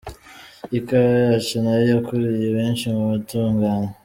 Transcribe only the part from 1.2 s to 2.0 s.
yacu nayo